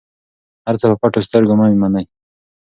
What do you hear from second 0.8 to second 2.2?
په پټو سترګو مه منئ.